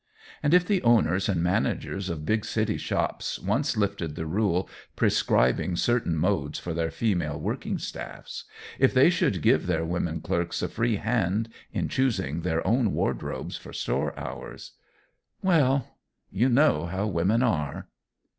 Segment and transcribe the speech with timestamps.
[0.41, 5.75] And if the owners and managers of big city shops once lifted the rule prescribing
[5.75, 8.45] certain modes for their female working staffs
[8.79, 13.57] if they should give their women clerks a free hand in choosing their own wardrobes
[13.57, 14.71] for store hours
[15.43, 15.99] well,
[16.31, 17.87] you know how women are!